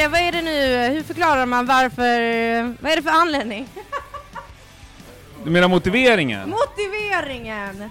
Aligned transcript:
Henke, 0.00 0.12
vad 0.12 0.20
är 0.20 0.32
det 0.32 0.42
nu? 0.42 0.94
Hur 0.94 1.02
förklarar 1.02 1.46
man 1.46 1.66
varför? 1.66 2.82
Vad 2.82 2.92
är 2.92 2.96
det 2.96 3.02
för 3.02 3.10
anledning? 3.10 3.68
Du 5.44 5.50
menar 5.50 5.68
motiveringen? 5.68 6.50
Motiveringen! 6.50 7.90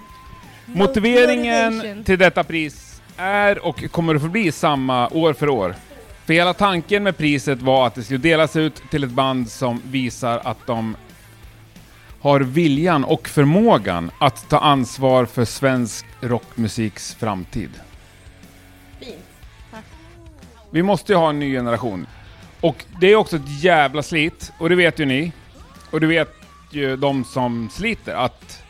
Motiveringen 0.66 1.76
Motivation. 1.76 2.04
till 2.04 2.18
detta 2.18 2.44
pris 2.44 3.02
är 3.16 3.64
och 3.66 3.90
kommer 3.90 4.14
att 4.14 4.20
förbli 4.22 4.52
samma 4.52 5.08
år 5.08 5.32
för 5.32 5.48
år. 5.48 5.74
För 6.26 6.32
hela 6.32 6.54
tanken 6.54 7.02
med 7.02 7.16
priset 7.16 7.62
var 7.62 7.86
att 7.86 7.94
det 7.94 8.02
skulle 8.02 8.18
delas 8.18 8.56
ut 8.56 8.82
till 8.90 9.04
ett 9.04 9.10
band 9.10 9.50
som 9.50 9.82
visar 9.84 10.40
att 10.44 10.66
de 10.66 10.96
har 12.20 12.40
viljan 12.40 13.04
och 13.04 13.28
förmågan 13.28 14.10
att 14.20 14.48
ta 14.48 14.58
ansvar 14.58 15.24
för 15.26 15.44
svensk 15.44 16.06
rockmusiks 16.20 17.14
framtid. 17.14 17.70
Vi 20.70 20.82
måste 20.82 21.12
ju 21.12 21.18
ha 21.18 21.30
en 21.30 21.38
ny 21.38 21.52
generation. 21.52 22.06
Och 22.60 22.84
det 23.00 23.12
är 23.12 23.16
också 23.16 23.36
ett 23.36 23.62
jävla 23.62 24.02
slit, 24.02 24.52
och 24.58 24.68
det 24.68 24.76
vet 24.76 24.98
ju 24.98 25.04
ni. 25.04 25.32
Och 25.90 26.00
det 26.00 26.06
vet 26.06 26.34
ju 26.70 26.96
de 26.96 27.24
som 27.24 27.70
sliter, 27.72 28.14
att 28.14 28.62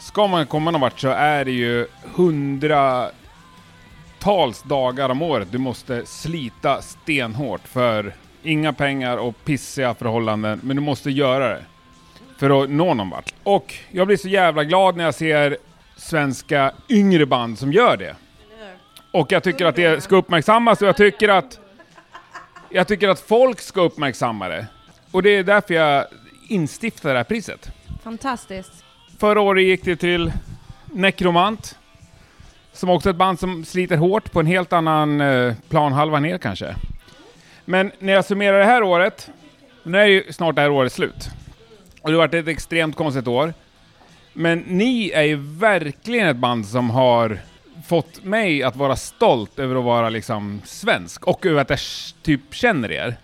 ska 0.00 0.26
man 0.26 0.46
komma 0.46 0.70
någon 0.70 0.80
vart 0.80 1.00
så 1.00 1.08
är 1.08 1.44
det 1.44 1.50
ju 1.50 1.86
hundratals 2.14 3.12
dagar 4.62 5.08
om 5.08 5.22
året 5.22 5.48
du 5.50 5.58
måste 5.58 6.06
slita 6.06 6.82
stenhårt 6.82 7.68
för 7.68 8.14
inga 8.42 8.72
pengar 8.72 9.16
och 9.16 9.44
pissiga 9.44 9.94
förhållanden, 9.94 10.60
men 10.62 10.76
du 10.76 10.82
måste 10.82 11.10
göra 11.10 11.48
det 11.48 11.64
för 12.38 12.62
att 12.62 12.70
nå 12.70 12.94
någon 12.94 13.10
vart. 13.10 13.34
Och 13.42 13.74
jag 13.90 14.06
blir 14.06 14.16
så 14.16 14.28
jävla 14.28 14.64
glad 14.64 14.96
när 14.96 15.04
jag 15.04 15.14
ser 15.14 15.56
svenska 15.96 16.72
yngre 16.88 17.26
band 17.26 17.58
som 17.58 17.72
gör 17.72 17.96
det. 17.96 18.16
Och 19.10 19.32
jag 19.32 19.42
tycker 19.42 19.66
att 19.66 19.76
det 19.76 20.02
ska 20.02 20.16
uppmärksammas 20.16 20.82
och 20.82 20.88
jag 20.88 20.96
tycker 20.96 21.28
att 21.28 21.60
jag 22.70 22.88
tycker 22.88 23.08
att 23.08 23.20
folk 23.20 23.60
ska 23.60 23.80
uppmärksamma 23.80 24.48
det. 24.48 24.66
Och 25.10 25.22
det 25.22 25.30
är 25.30 25.42
därför 25.42 25.74
jag 25.74 26.04
instiftar 26.48 27.10
det 27.12 27.16
här 27.16 27.24
priset. 27.24 27.70
Fantastiskt. 28.02 28.84
Förra 29.18 29.40
året 29.40 29.64
gick 29.64 29.84
det 29.84 29.96
till 29.96 30.32
Necromant, 30.84 31.78
som 32.72 32.90
också 32.90 33.08
är 33.08 33.10
ett 33.10 33.16
band 33.16 33.40
som 33.40 33.64
sliter 33.64 33.96
hårt 33.96 34.32
på 34.32 34.40
en 34.40 34.46
helt 34.46 34.72
annan 34.72 35.20
eh, 35.20 35.54
planhalva 35.68 36.20
ner 36.20 36.38
kanske. 36.38 36.74
Men 37.64 37.92
när 37.98 38.12
jag 38.12 38.24
summerar 38.24 38.58
det 38.58 38.64
här 38.64 38.82
året, 38.82 39.30
nu 39.82 39.98
är 39.98 40.06
ju 40.06 40.32
snart 40.32 40.54
det 40.54 40.62
här 40.62 40.70
året 40.70 40.92
slut. 40.92 41.28
Och 42.02 42.10
det 42.10 42.16
har 42.16 42.26
varit 42.26 42.34
ett 42.34 42.48
extremt 42.48 42.96
konstigt 42.96 43.28
år. 43.28 43.54
Men 44.32 44.58
ni 44.58 45.10
är 45.10 45.22
ju 45.22 45.36
verkligen 45.36 46.28
ett 46.28 46.36
band 46.36 46.66
som 46.66 46.90
har 46.90 47.38
fått 47.86 48.24
mig 48.24 48.62
att 48.62 48.76
vara 48.76 48.96
stolt 48.96 49.58
över 49.58 49.76
att 49.76 49.84
vara 49.84 50.08
liksom 50.08 50.62
svensk 50.64 51.26
och 51.26 51.46
över 51.46 51.60
att 51.60 51.70
jag 51.70 51.78
typ 52.22 52.54
känner 52.54 52.92
er. 52.92 53.16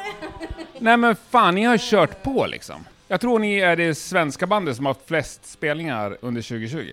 Nej 0.78 0.96
men 0.96 1.16
fan, 1.30 1.54
ni 1.54 1.64
har 1.64 1.78
kört 1.78 2.22
på 2.22 2.46
liksom. 2.46 2.86
Jag 3.08 3.20
tror 3.20 3.38
ni 3.38 3.58
är 3.58 3.76
det 3.76 3.94
svenska 3.94 4.46
bandet 4.46 4.76
som 4.76 4.86
har 4.86 4.94
haft 4.94 5.08
flest 5.08 5.46
spelningar 5.46 6.18
under 6.20 6.42
2020. 6.42 6.90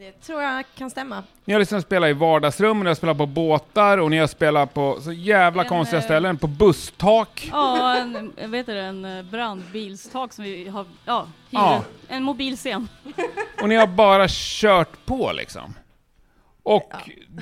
Det 0.00 0.12
tror 0.12 0.42
jag 0.42 0.64
kan 0.74 0.90
stämma. 0.90 1.22
Ni 1.44 1.52
har 1.52 1.60
liksom 1.60 1.82
spelat 1.82 2.10
i 2.10 2.12
vardagsrum, 2.12 2.80
ni 2.80 2.86
har 2.86 2.94
spelat 2.94 3.18
på 3.18 3.26
båtar 3.26 3.98
och 3.98 4.10
ni 4.10 4.18
har 4.18 4.26
spelat 4.26 4.74
på 4.74 5.00
så 5.00 5.12
jävla 5.12 5.62
En, 5.62 5.68
konstiga 5.68 5.98
eh, 5.98 6.04
ställen, 6.04 6.38
på 6.38 6.46
busstak. 6.46 7.48
Ja, 7.52 7.96
en, 7.96 8.50
vet 8.50 8.66
det, 8.66 8.80
en 8.80 9.04
eh, 9.04 9.22
brandbilstak 9.22 10.32
som 10.32 10.44
vi 10.44 10.68
har, 10.68 10.86
ja. 11.04 11.26
Ja. 11.50 11.82
En 12.08 12.22
mobilscen. 12.22 12.88
Och 13.62 13.68
ni 13.68 13.74
har 13.74 13.86
bara 13.86 14.26
kört 14.28 15.06
på 15.06 15.32
liksom. 15.32 15.74
Och 16.62 16.92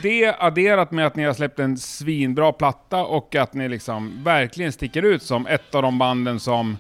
det 0.03 0.37
adderat 0.39 0.91
med 0.91 1.07
att 1.07 1.17
ni 1.17 1.25
har 1.25 1.33
släppt 1.33 1.59
en 1.59 1.79
svinbra 1.79 2.53
platta 2.53 3.05
och 3.05 3.35
att 3.35 3.55
ni 3.55 3.69
liksom 3.69 4.25
verkligen 4.25 4.73
sticker 4.73 5.03
ut 5.03 5.23
som 5.23 5.47
ett 5.47 5.75
av 5.75 5.83
de 5.83 5.99
banden 5.99 6.41
som 6.41 6.77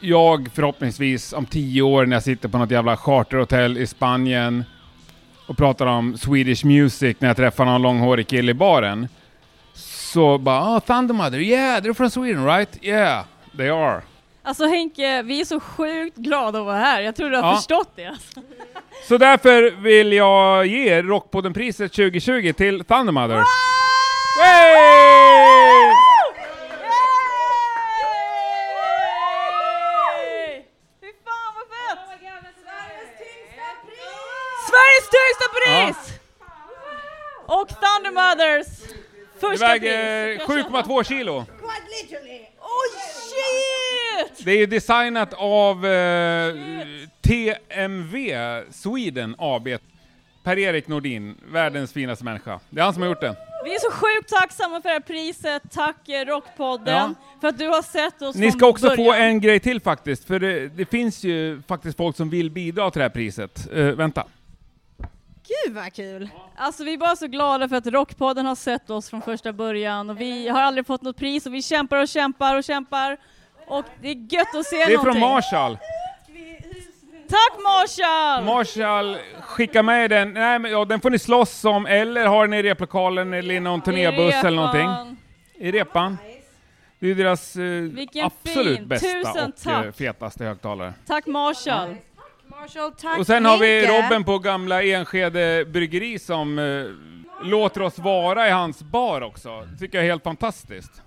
jag 0.00 0.48
förhoppningsvis 0.54 1.32
om 1.32 1.46
tio 1.46 1.82
år 1.82 2.06
när 2.06 2.16
jag 2.16 2.22
sitter 2.22 2.48
på 2.48 2.58
något 2.58 2.70
jävla 2.70 2.96
charterhotell 2.96 3.78
i 3.78 3.86
Spanien 3.86 4.64
och 5.46 5.56
pratar 5.56 5.86
om 5.86 6.18
Swedish 6.18 6.64
music 6.64 7.16
när 7.20 7.28
jag 7.28 7.36
träffar 7.36 7.64
någon 7.64 7.82
långhårig 7.82 8.26
kille 8.28 8.50
i 8.50 8.54
baren. 8.54 9.08
Så 9.74 10.38
bara 10.38 10.76
oh, 10.76 10.80
Thundermother, 10.80 11.38
yeah, 11.38 11.82
they're 11.82 11.94
from 11.94 12.10
Sweden 12.10 12.44
right? 12.46 12.78
Yeah, 12.84 13.24
they 13.56 13.68
are. 13.68 14.02
Alltså 14.42 14.66
Henke, 14.66 15.22
vi 15.22 15.40
är 15.40 15.44
så 15.44 15.60
sjukt 15.60 16.16
glada 16.16 16.58
att 16.58 16.64
vara 16.64 16.76
här. 16.76 17.00
Jag 17.00 17.16
tror 17.16 17.30
du 17.30 17.36
har 17.36 17.48
Ja. 17.50 17.56
förstått 17.56 17.90
det. 17.96 18.06
Alltså. 18.06 18.40
Så 19.08 19.18
därför 19.18 19.70
vill 19.82 20.12
jag 20.12 20.66
ge 20.66 21.02
Rockpodden-priset 21.02 21.92
2020 21.92 22.52
till 22.52 22.84
Thundermother. 22.84 23.36
Hey! 24.42 25.90
Fy 31.00 31.06
fan 31.24 31.50
vad 31.56 31.66
fett! 31.74 31.98
Sveriges 34.68 35.06
pris! 35.66 36.18
Och 37.46 37.68
Thunder 37.68 38.10
Mothers 38.10 38.66
första 39.40 39.66
väger 39.66 40.36
pris. 40.46 40.66
7,2 40.66 41.02
kilo. 41.04 41.36
Oh 41.36 41.44
shit! 42.92 44.44
Det 44.44 44.50
är 44.50 44.56
ju 44.56 44.66
designat 44.66 45.32
av 45.32 45.86
eh, 45.86 46.54
TMV 47.22 48.34
Sweden 48.70 49.34
AB. 49.38 49.68
Per-Erik 50.44 50.88
Nordin, 50.88 51.36
världens 51.52 51.92
finaste 51.92 52.24
människa. 52.24 52.60
Det 52.70 52.80
är 52.80 52.84
han 52.84 52.92
som 52.92 53.02
har 53.02 53.08
gjort 53.08 53.20
det. 53.20 53.36
Vi 53.64 53.74
är 53.74 53.78
så 53.78 53.90
sjukt 53.90 54.28
tacksamma 54.30 54.82
för 54.82 54.88
det 54.88 54.92
här 54.92 55.00
priset. 55.00 55.62
Tack 55.72 56.08
eh, 56.08 56.24
Rockpodden 56.26 57.14
för 57.40 57.48
att 57.48 57.58
du 57.58 57.68
har 57.68 57.82
sett 57.82 58.22
oss 58.22 58.36
Ni 58.36 58.52
ska 58.52 58.66
också 58.66 58.90
få 58.90 58.96
början. 58.96 59.22
en 59.22 59.40
grej 59.40 59.60
till 59.60 59.80
faktiskt, 59.80 60.24
för 60.24 60.38
det, 60.38 60.68
det 60.68 60.84
finns 60.84 61.24
ju 61.24 61.62
faktiskt 61.68 61.96
folk 61.96 62.16
som 62.16 62.30
vill 62.30 62.50
bidra 62.50 62.90
till 62.90 62.98
det 62.98 63.04
här 63.04 63.10
priset. 63.10 63.68
Eh, 63.72 63.84
vänta. 63.84 64.26
Gud 65.64 65.74
vad 65.74 65.92
kul! 65.92 66.28
Alltså 66.56 66.84
vi 66.84 66.92
är 66.94 66.98
bara 66.98 67.16
så 67.16 67.26
glada 67.26 67.68
för 67.68 67.76
att 67.76 67.86
Rockpodden 67.86 68.46
har 68.46 68.54
sett 68.54 68.90
oss 68.90 69.10
från 69.10 69.22
första 69.22 69.52
början 69.52 70.10
och 70.10 70.20
vi 70.20 70.48
har 70.48 70.62
aldrig 70.62 70.86
fått 70.86 71.02
något 71.02 71.16
pris 71.16 71.46
och 71.46 71.54
vi 71.54 71.62
kämpar 71.62 71.96
och 72.02 72.08
kämpar 72.08 72.56
och 72.56 72.64
kämpar 72.64 73.16
och 73.66 73.84
det 74.02 74.08
är 74.08 74.34
gött 74.34 74.54
att 74.54 74.66
se 74.66 74.76
Det 74.76 74.82
är 74.82 74.88
någonting. 74.96 75.12
från 75.12 75.20
Marshall. 75.30 75.78
Tack 77.28 77.62
Marshall! 77.62 78.44
Marshall, 78.44 79.18
skicka 79.40 79.82
med 79.82 80.10
den. 80.10 80.32
Nej, 80.32 80.58
men, 80.58 80.70
ja, 80.70 80.84
den 80.84 81.00
får 81.00 81.10
ni 81.10 81.18
slåss 81.18 81.64
om, 81.64 81.86
eller 81.86 82.26
ha 82.26 82.40
den 82.42 82.52
i 82.54 82.62
replokalen 82.62 83.32
eller 83.34 83.54
i 83.54 83.60
någon 83.60 83.80
turnébuss 83.80 84.34
eller 84.44 84.56
någonting. 84.56 85.16
I 85.54 85.72
repan. 85.72 86.18
Det 86.98 87.10
är 87.10 87.14
deras 87.14 87.56
eh, 87.56 88.24
absolut 88.24 88.78
fin. 88.78 88.88
bästa 88.88 89.06
Tusen 89.06 89.52
och 89.66 89.66
eh, 89.72 89.82
tack. 89.84 89.96
fetaste 89.96 90.44
högtalare. 90.44 90.94
Tack 91.06 91.26
Marshall! 91.26 91.96
Marshall, 92.64 92.92
tack 92.92 93.18
och 93.18 93.26
sen 93.26 93.44
har 93.44 93.58
vi 93.58 93.86
Henke. 93.86 94.02
Robben 94.02 94.24
på 94.24 94.38
gamla 94.38 94.82
Enskede 94.82 95.64
bryggeri 95.64 96.18
som 96.18 96.58
eh, 96.58 97.46
låter 97.46 97.82
oss 97.82 97.98
vara 97.98 98.48
i 98.48 98.50
hans 98.50 98.82
bar 98.82 99.20
också. 99.20 99.68
Det 99.72 99.78
tycker 99.78 99.98
jag 99.98 100.04
är 100.04 100.10
helt 100.10 100.22
fantastiskt. 100.22 101.02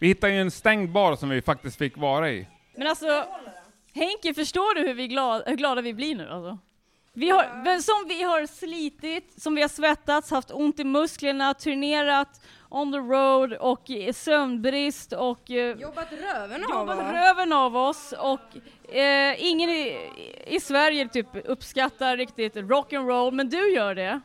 Vi 0.00 0.06
hittade 0.06 0.32
ju 0.32 0.40
en 0.40 0.50
stängd 0.50 0.92
bar 0.92 1.16
som 1.16 1.28
vi 1.28 1.42
faktiskt 1.42 1.78
fick 1.78 1.96
vara 1.96 2.30
i. 2.30 2.46
Men 2.76 2.86
alltså, 2.86 3.24
Henke, 3.94 4.34
förstår 4.34 4.74
du 4.74 4.88
hur, 4.88 4.94
vi 4.94 5.08
glad, 5.08 5.42
hur 5.46 5.56
glada 5.56 5.82
vi 5.82 5.94
blir 5.94 6.14
nu 6.14 6.28
alltså? 6.30 6.58
Vi 7.18 7.30
har, 7.30 7.62
men 7.64 7.82
som 7.82 8.04
vi 8.08 8.22
har 8.22 8.46
slitit, 8.46 9.42
som 9.42 9.54
vi 9.54 9.62
har 9.62 9.68
svettats, 9.68 10.30
haft 10.30 10.50
ont 10.50 10.80
i 10.80 10.84
musklerna, 10.84 11.54
turnerat 11.54 12.40
on 12.68 12.92
the 12.92 12.98
road 12.98 13.52
och 13.52 13.90
eh, 13.90 14.12
sömnbrist 14.12 15.12
och 15.12 15.50
eh, 15.50 15.76
Jobbat 15.76 16.08
röven 16.12 16.64
av 16.64 16.70
jobbat 16.70 16.98
oss. 16.98 17.12
röven 17.12 17.52
av 17.52 17.76
oss 17.76 18.14
och 18.18 18.94
eh, 18.96 19.44
ingen 19.44 19.70
i, 19.70 19.96
i 20.46 20.60
Sverige 20.60 21.08
typ 21.08 21.26
uppskattar 21.44 22.16
riktigt 22.16 22.54
rock'n'roll, 22.56 23.30
men 23.30 23.48
du 23.48 23.72
gör 23.72 23.94
det. 23.94 24.20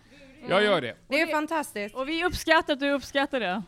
Jag 0.50 0.64
gör 0.64 0.82
det. 0.82 0.96
Det 1.08 1.22
är 1.22 1.28
fantastiskt. 1.28 1.96
Och 1.96 2.10
vi 2.10 2.26
uppskattar 2.26 2.74
att 2.74 2.80
du 2.80 2.92
uppskattar 2.92 3.40
det. 3.40 3.64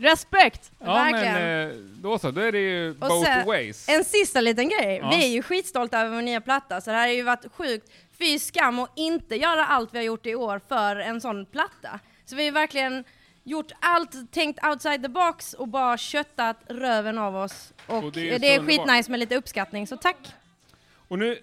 Respekt! 0.00 0.72
Ja 0.78 0.86
Verkligen. 0.94 1.34
men 1.34 1.70
eh, 1.70 1.74
då 2.02 2.18
så, 2.18 2.30
då 2.30 2.40
är 2.40 2.52
det 2.52 2.58
ju 2.58 2.94
both 2.94 3.24
sen- 3.24 3.46
ways. 3.46 3.88
En 3.88 4.04
sista 4.04 4.40
liten 4.40 4.68
grej. 4.68 4.98
Ja. 5.02 5.10
Vi 5.10 5.24
är 5.24 5.28
ju 5.28 5.42
skitstolta 5.42 6.00
över 6.00 6.14
vår 6.14 6.22
nya 6.22 6.40
platta, 6.40 6.80
så 6.80 6.90
det 6.90 6.96
här 6.96 7.06
har 7.08 7.14
ju 7.14 7.22
varit 7.22 7.52
sjukt. 7.52 7.90
Fy 8.20 8.38
skam 8.38 8.78
att 8.78 8.90
inte 8.96 9.36
göra 9.36 9.64
allt 9.64 9.94
vi 9.94 9.98
har 9.98 10.04
gjort 10.04 10.26
i 10.26 10.34
år 10.34 10.60
för 10.68 10.96
en 10.96 11.20
sån 11.20 11.46
platta. 11.46 12.00
Så 12.24 12.36
vi 12.36 12.44
har 12.44 12.52
verkligen 12.52 13.04
gjort 13.44 13.72
allt, 13.80 14.32
tänkt 14.32 14.64
outside 14.66 15.02
the 15.02 15.08
box 15.08 15.54
och 15.54 15.68
bara 15.68 15.96
köttat 15.98 16.56
röven 16.68 17.18
av 17.18 17.36
oss. 17.36 17.72
Och, 17.86 18.04
Och 18.04 18.12
det 18.12 18.20
det 18.20 18.28
är 18.30 18.34
är, 18.34 18.38
så 18.56 18.60
underbart. 18.62 18.86
skitnice 18.86 19.10
med 19.10 19.20
lite 19.20 19.36
uppskattning, 19.36 19.86
så 19.86 19.96
tack! 19.96 20.16
Och 21.08 21.18
nu 21.18 21.38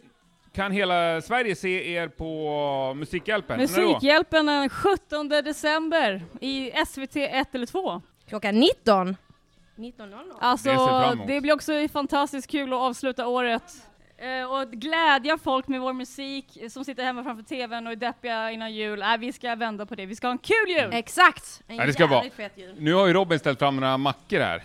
kan 0.54 0.72
hela 0.72 1.22
Sverige 1.22 1.56
se 1.56 1.94
er 1.94 2.08
på 2.08 2.94
Musikhjälpen. 2.96 3.58
Musikhjälpen 3.60 4.46
den 4.46 4.70
17 4.70 5.30
december 5.30 6.26
i 6.42 6.72
SVT 6.88 7.16
1 7.16 7.56
eller 7.56 7.66
2. 7.66 8.02
Klockan 8.30 8.60
19. 8.60 9.16
19.00. 9.76 10.34
Alltså, 10.40 10.70
Det 10.70 11.34
det 11.34 11.42
blir 11.42 11.54
också 11.54 11.88
fantastiskt 11.92 12.52
kul 12.52 12.74
att 12.74 12.80
avsluta 12.80 13.28
året 13.28 13.64
och 14.50 14.72
glädja 14.72 15.38
folk 15.38 15.68
med 15.68 15.82
vår 15.82 15.94
musik 15.94 16.58
eh, 16.62 16.70
som 16.70 16.86
sitter 16.86 17.04
hemma 17.04 17.24
framför 17.24 17.44
TVn 17.44 17.88
och 17.88 17.92
är 17.94 17.96
deppiga 17.96 18.52
innan 18.52 18.74
jul. 18.74 19.00
Nej, 19.00 19.18
vi 19.18 19.34
ska 19.34 19.56
vända 19.56 19.86
på 19.86 19.96
det. 19.96 20.06
Vi 20.06 20.16
ska 20.16 20.28
ha 20.28 20.32
en 20.32 20.38
kul 20.38 20.70
jul! 20.70 20.90
Exakt! 20.94 21.62
En 21.68 21.76
Ja, 21.76 21.86
det 21.86 21.94
ska 21.94 22.08
vara. 22.08 22.24
fet 22.36 22.54
jul. 22.56 22.76
Nu 22.80 22.94
har 22.94 23.08
ju 23.08 23.14
Robin 23.14 23.40
ställt 23.40 23.60
fram 23.60 23.76
några 23.76 23.98
mackor 23.98 24.40
här. 24.40 24.64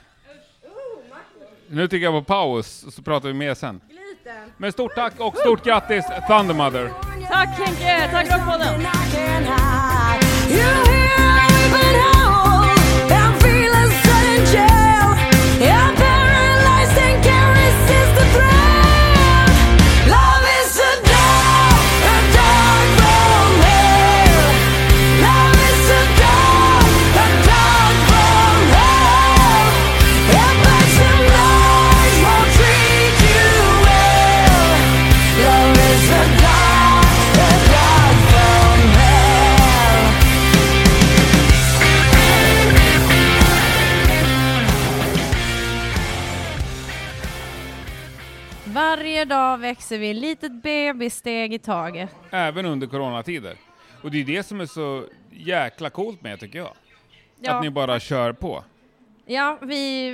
Nu 1.69 1.89
tycker 1.89 2.05
jag 2.05 2.15
på 2.15 2.25
paus, 2.35 2.83
och 2.85 2.93
så 2.93 3.03
pratar 3.03 3.29
vi 3.29 3.35
mer 3.35 3.55
sen. 3.55 3.81
Gluten. 3.91 4.53
Men 4.57 4.73
stort 4.73 4.95
tack 4.95 5.21
och 5.21 5.37
stort 5.37 5.65
grattis 5.65 6.05
Thunder 6.29 6.55
Mother! 6.55 6.91
Tack 7.29 7.49
Henke! 7.59 8.09
Tack 8.11 8.31
Rockpodden! 8.31 8.81
Varje 48.73 49.25
dag 49.25 49.59
växer 49.59 49.99
vi 49.99 50.15
litet 50.15 50.53
bebissteg 50.53 51.55
i 51.55 51.59
taget. 51.59 52.11
Även 52.31 52.67
under 52.67 52.87
coronatider. 52.87 53.57
Och 54.03 54.11
det 54.11 54.21
är 54.21 54.25
det 54.25 54.43
som 54.43 54.61
är 54.61 54.67
så 54.67 55.05
jäkla 55.31 55.91
coolt 55.91 56.23
med 56.23 56.41
tycker 56.41 56.59
jag. 56.59 56.73
Ja. 57.41 57.55
Att 57.55 57.63
ni 57.63 57.71
bara 57.71 58.01
kör 58.01 58.33
på. 58.33 58.65
Ja, 59.27 59.59
vi... 59.63 60.09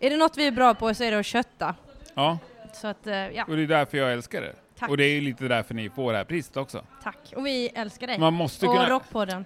Är 0.00 0.10
det 0.10 0.16
något 0.16 0.36
vi 0.36 0.46
är 0.46 0.50
bra 0.52 0.74
på 0.74 0.94
så 0.94 1.04
är 1.04 1.10
det 1.10 1.18
att 1.18 1.26
kötta. 1.26 1.74
Ja, 2.14 2.38
Så 2.72 2.86
att, 2.86 3.06
eh, 3.06 3.14
ja, 3.16 3.44
och 3.48 3.56
det 3.56 3.62
är 3.62 3.66
därför 3.66 3.98
jag 3.98 4.12
älskar 4.12 4.40
det. 4.40 4.54
Tack. 4.78 4.88
Och 4.90 4.96
det 4.96 5.04
är 5.04 5.20
lite 5.20 5.44
därför 5.48 5.74
ni 5.74 5.90
får 5.90 6.12
det 6.12 6.18
här 6.18 6.24
priset 6.24 6.56
också. 6.56 6.84
tack. 7.02 7.18
Och 7.36 7.46
vi 7.46 7.68
älskar 7.74 8.06
dig. 8.06 8.18
Man 8.18 8.34
måste 8.34 8.66
och 8.66 8.74
kunna... 8.74 8.88
Rockpodden. 8.88 9.44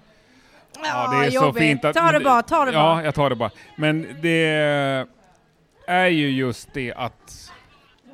Ja, 0.84 1.10
det 1.20 1.26
är 1.26 1.30
så 1.30 1.34
jobbigt. 1.44 1.62
fint 1.62 1.84
att... 1.84 1.96
Ta 1.96 2.12
det 2.12 2.20
bara, 2.20 2.42
ta 2.42 2.64
det 2.64 2.72
Ja, 2.72 2.82
bara. 2.94 3.04
jag 3.04 3.14
tar 3.14 3.30
det 3.30 3.36
bara. 3.36 3.50
Men 3.76 4.06
det 4.22 5.06
är 5.86 6.06
ju 6.06 6.30
just 6.30 6.74
det 6.74 6.92
att 6.94 7.47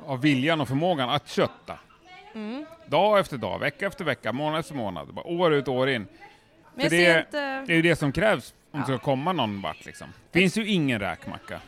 ha 0.05 0.15
viljan 0.15 0.61
och 0.61 0.67
förmågan 0.67 1.09
att 1.09 1.29
kötta. 1.29 1.79
Mm. 2.35 2.65
Dag 2.85 3.19
efter 3.19 3.37
dag, 3.37 3.59
vecka 3.59 3.87
efter 3.87 4.05
vecka, 4.05 4.33
månad 4.33 4.59
efter 4.59 4.75
månad, 4.75 5.13
bara 5.13 5.25
år 5.27 5.53
ut 5.53 5.67
och 5.67 5.73
år 5.73 5.89
in. 5.89 6.07
Men 6.75 6.89
det- 6.89 7.17
inte... 7.19 7.61
Det 7.67 7.71
är 7.73 7.75
ju 7.75 7.81
det 7.81 7.95
som 7.95 8.11
krävs 8.11 8.53
om 8.71 8.79
det 8.79 8.91
Ja. 8.91 8.97
ska 8.97 9.05
komma 9.05 9.33
någon 9.33 9.61
vart 9.61 9.85
liksom. 9.85 10.07
Finns 10.33 10.57
ju 10.57 10.67
ingen 10.67 10.99
räkmacka. 10.99 11.59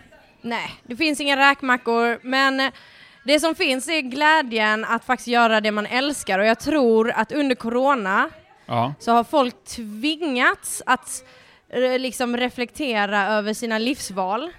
Nej, 0.42 0.72
det 0.84 0.95
finns 0.95 1.22
inga 1.22 1.38
räkmackor, 1.50 2.19
men 2.24 2.60
eh, 2.60 2.72
det 3.25 3.39
som 3.39 3.56
finns 3.56 3.88
är 3.89 4.01
glädjen 4.01 4.86
att 4.86 5.06
faktiskt 5.06 5.28
göra 5.28 5.62
det 5.62 5.72
man 5.72 5.86
älskar 5.86 6.40
och 6.40 6.45
jag 6.45 6.60
tror 6.60 7.12
att 7.12 7.31
under 7.31 7.56
corona 7.56 8.30
Ja. 8.66 8.94
så 9.00 9.12
har 9.12 9.24
folk 9.24 9.63
tvingats 9.66 10.81
att 10.86 11.24
eh, 11.69 12.00
liksom 12.00 12.38
reflektera 12.38 13.28
över 13.28 13.54
sina 13.54 13.78
livsval. 13.78 14.51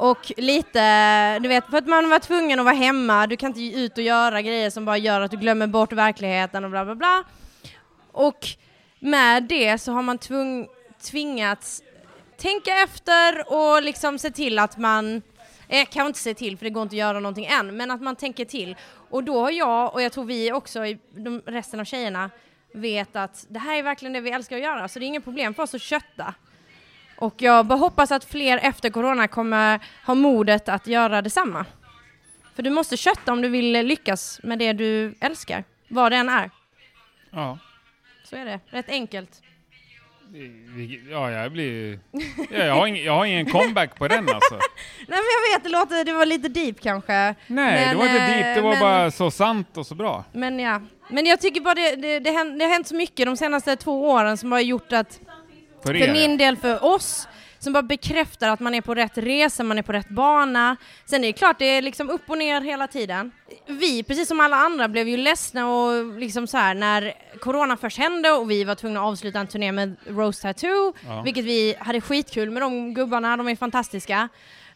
Och 0.00 0.32
lite, 0.36 1.38
du 1.38 1.48
vet, 1.48 1.66
för 1.66 1.78
att 1.78 1.86
man 1.86 2.10
var 2.10 2.18
tvungen 2.18 2.58
att 2.58 2.64
vara 2.64 2.74
hemma, 2.74 3.26
du 3.26 3.36
kan 3.36 3.48
inte 3.48 3.80
ut 3.80 3.98
och 3.98 4.04
göra 4.04 4.42
grejer 4.42 4.70
som 4.70 4.84
bara 4.84 4.96
gör 4.96 5.20
att 5.20 5.30
du 5.30 5.36
glömmer 5.36 5.66
bort 5.66 5.92
verkligheten 5.92 6.64
och 6.64 6.70
bla 6.70 6.84
bla 6.84 6.94
bla. 6.94 7.24
Och 8.12 8.46
med 8.98 9.42
det 9.42 9.78
så 9.78 9.92
har 9.92 10.02
man 10.02 10.18
tvung, 10.18 10.68
tvingats 11.02 11.82
tänka 12.36 12.70
efter 12.70 13.52
och 13.52 13.82
liksom 13.82 14.18
se 14.18 14.30
till 14.30 14.58
att 14.58 14.76
man, 14.76 15.22
jag 15.68 15.90
kan 15.90 16.06
inte 16.06 16.18
se 16.18 16.34
till 16.34 16.58
för 16.58 16.64
det 16.64 16.70
går 16.70 16.82
inte 16.82 16.94
att 16.94 16.98
göra 16.98 17.20
någonting 17.20 17.46
än, 17.46 17.76
men 17.76 17.90
att 17.90 18.02
man 18.02 18.16
tänker 18.16 18.44
till. 18.44 18.76
Och 19.10 19.24
då 19.24 19.40
har 19.40 19.50
jag, 19.50 19.94
och 19.94 20.02
jag 20.02 20.12
tror 20.12 20.24
vi 20.24 20.52
också, 20.52 20.80
de, 21.14 21.42
resten 21.46 21.80
av 21.80 21.84
tjejerna, 21.84 22.30
vet 22.74 23.16
att 23.16 23.46
det 23.48 23.58
här 23.58 23.76
är 23.76 23.82
verkligen 23.82 24.12
det 24.12 24.20
vi 24.20 24.30
älskar 24.30 24.56
att 24.56 24.62
göra, 24.62 24.88
så 24.88 24.98
det 24.98 25.04
är 25.04 25.06
inget 25.06 25.24
problem 25.24 25.54
för 25.54 25.62
oss 25.62 25.74
att 25.74 25.82
kötta. 25.82 26.34
Och 27.18 27.34
jag 27.42 27.66
bara 27.66 27.78
hoppas 27.78 28.12
att 28.12 28.24
fler 28.24 28.58
efter 28.62 28.90
corona 28.90 29.28
kommer 29.28 29.80
ha 30.06 30.14
modet 30.14 30.68
att 30.68 30.86
göra 30.86 31.22
detsamma. 31.22 31.66
För 32.56 32.62
du 32.62 32.70
måste 32.70 32.96
kötta 32.96 33.32
om 33.32 33.42
du 33.42 33.48
vill 33.48 33.72
lyckas 33.72 34.40
med 34.42 34.58
det 34.58 34.72
du 34.72 35.14
älskar, 35.20 35.64
vad 35.88 36.12
det 36.12 36.16
än 36.16 36.28
är. 36.28 36.50
Ja. 37.30 37.58
Så 38.24 38.36
är 38.36 38.44
det, 38.44 38.60
rätt 38.66 38.88
enkelt. 38.90 39.42
Ja, 41.10 41.30
jag 41.30 41.52
blir... 41.52 41.98
Ja, 42.50 42.64
jag, 42.64 42.74
har 42.74 42.86
ingen, 42.86 43.04
jag 43.04 43.12
har 43.12 43.24
ingen 43.24 43.46
comeback 43.50 43.98
på 43.98 44.08
den 44.08 44.28
alltså. 44.28 44.54
Nej 45.08 45.18
men 45.18 45.18
jag 45.18 45.52
vet, 45.58 45.64
det 45.64 45.70
låter, 45.70 46.04
det 46.04 46.12
var 46.12 46.26
lite 46.26 46.48
deep 46.48 46.80
kanske. 46.80 47.12
Nej, 47.12 47.34
Men, 47.46 47.88
det 47.88 47.94
var 47.96 48.04
inte 48.04 48.22
eh, 48.22 48.28
deep, 48.30 48.56
det 48.56 48.60
var 48.60 48.70
men- 48.70 48.80
bara 48.80 49.10
så 49.10 49.30
sant 49.30 49.76
och 49.76 49.86
så 49.86 49.94
bra. 49.94 50.24
Men 50.32 50.58
ja, 50.60 50.80
men 51.10 51.26
jag 51.26 51.40
tycker 51.40 51.60
bara 51.60 51.74
det, 51.74 51.96
det, 51.96 52.18
det, 52.18 52.30
hän- 52.30 52.58
det 52.58 52.64
har 52.64 52.72
hänt 52.72 52.86
så 52.86 52.94
mycket 52.94 53.26
de 53.26 53.36
senaste 53.36 53.76
två 53.76 54.10
åren 54.10 54.36
som 54.38 54.52
har 54.52 54.60
gjort 54.60 54.92
att, 54.92 55.20
För 55.82 55.94
för 55.94 56.12
min 56.12 56.36
del, 56.36 56.56
för 56.56 56.84
oss, 56.84 57.28
som 57.58 57.72
bara 57.72 57.82
bekräftar 57.82 58.48
att 58.48 58.60
man 58.60 58.74
är 58.74 58.80
på 58.80 58.94
rätt 58.94 59.18
resa, 59.18 59.62
man 59.64 59.78
är 59.78 59.82
på 59.82 59.92
rätt 59.92 60.08
bana. 60.08 60.76
Sen 61.06 61.24
är 61.24 61.28
det 61.28 61.32
klart, 61.32 61.58
det 61.58 61.64
är 61.64 61.82
liksom 61.82 62.10
upp 62.10 62.30
och 62.30 62.38
ner 62.38 62.60
hela 62.60 62.86
tiden. 62.86 63.30
Vi, 63.66 64.02
precis 64.02 64.28
som 64.28 64.40
alla 64.40 64.56
andra, 64.56 64.88
blev 64.88 65.08
ju 65.08 65.16
ledsna 65.16 65.68
och 65.74 66.18
liksom 66.18 66.46
så 66.46 66.56
här 66.56 66.74
när 66.74 67.14
corona 67.40 67.76
först 67.76 67.98
hände 67.98 68.30
och 68.30 68.50
vi 68.50 68.64
var 68.64 68.74
tvungna 68.74 69.00
att 69.00 69.06
avsluta 69.06 69.40
en 69.40 69.46
turné 69.46 69.72
med 69.72 69.96
Rose 70.06 70.42
Tattoo, 70.42 70.92
Ja. 71.06 71.22
vilket 71.22 71.44
vi 71.44 71.74
hade 71.78 72.00
skitkul 72.00 72.50
med 72.50 72.62
de 72.62 72.94
gubbarna, 72.94 73.36
de 73.36 73.48
är 73.48 73.56
fantastiska. 73.56 74.28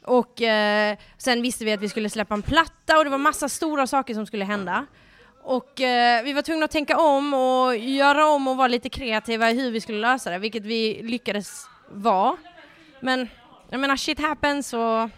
Och 0.04 0.42
eh, 0.42 0.96
sen 1.18 1.42
visste 1.42 1.64
vi 1.64 1.72
att 1.72 1.80
vi 1.80 1.88
skulle 1.88 2.10
släppa 2.10 2.34
en 2.34 2.42
platta 2.42 2.98
och 2.98 3.04
det 3.04 3.10
var 3.10 3.18
massa 3.18 3.48
stora 3.48 3.86
saker 3.86 4.14
som 4.14 4.26
skulle 4.26 4.44
hända. 4.44 4.86
Och 5.44 5.80
eh, 5.80 6.24
vi 6.24 6.32
var 6.32 6.42
tvungna 6.42 6.64
att 6.64 6.70
tänka 6.70 6.98
om 6.98 7.34
och 7.34 7.76
göra 7.76 8.26
om 8.26 8.48
och 8.48 8.56
vara 8.56 8.68
lite 8.68 8.88
kreativa 8.88 9.50
i 9.50 9.60
hur 9.60 9.70
vi 9.70 9.80
skulle 9.80 9.98
lösa 9.98 10.30
det, 10.30 10.38
vilket 10.38 10.64
vi 10.64 11.02
lyckades 11.02 11.66
vara. 11.90 12.36
Men 13.00 13.28
jag 13.70 13.80
menar, 13.80 13.96
shit 13.96 14.20
happens 14.20 14.72
och 14.72 14.80
Ja, 14.80 15.10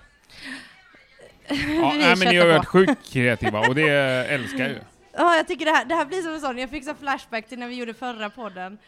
vi 1.48 1.98
nej, 1.98 2.16
men 2.16 2.28
ni 2.28 2.36
har 2.36 2.46
varit 2.46 2.66
sjukt 2.66 3.12
kreativa 3.12 3.60
och 3.60 3.74
det 3.74 3.88
älskar 3.88 4.58
jag 4.58 4.68
ju. 4.68 4.78
Ja, 5.16 5.36
jag 5.36 5.48
tycker 5.48 5.64
det 5.64 5.70
här, 5.70 5.84
det 5.84 5.94
här 5.94 6.04
blir 6.04 6.22
som 6.22 6.32
en 6.32 6.40
sån, 6.40 6.58
jag 6.58 6.70
fick 6.70 6.84
så 6.84 6.94
flashback 6.94 7.48
till 7.48 7.58
när 7.58 7.68
vi 7.68 7.74
gjorde 7.74 7.94
förra 7.94 8.30
podden, 8.30 8.78